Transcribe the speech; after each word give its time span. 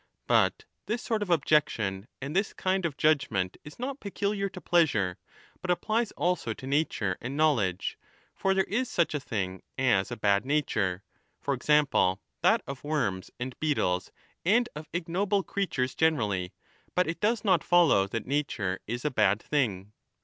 But 0.25 0.65
this 0.87 1.03
sort 1.03 1.21
of 1.21 1.29
objection 1.29 2.07
and 2.19 2.35
this 2.35 2.53
kind 2.53 2.87
of 2.87 2.97
judgement 2.97 3.57
is 3.63 3.77
not 3.77 3.99
peculiar 3.99 4.49
to 4.49 4.59
pleasure, 4.59 5.19
but 5.61 5.69
applies 5.69 6.09
also 6.13 6.53
to 6.53 6.65
nature 6.65 7.19
and 7.21 7.37
know 7.37 7.53
ledge. 7.53 7.99
For 8.33 8.55
there 8.55 8.63
is 8.63 8.89
such 8.89 9.13
a 9.13 9.19
thing 9.19 9.61
as 9.77 10.09
a 10.09 10.17
bad 10.17 10.43
nature, 10.43 11.03
for 11.39 11.53
30 11.53 11.57
example 11.59 12.19
that 12.41 12.63
of 12.65 12.83
worms 12.83 13.29
and 13.39 13.53
beetles 13.59 14.11
and 14.43 14.67
of 14.75 14.89
ignoble 14.91 15.43
creatures 15.43 15.93
generally, 15.93 16.51
but 16.95 17.05
it 17.05 17.19
does 17.21 17.45
not 17.45 17.63
follow 17.63 18.07
that 18.07 18.25
nature 18.25 18.79
is 18.87 19.05
a 19.05 19.11
bad 19.11 19.39
thing. 19.39 19.93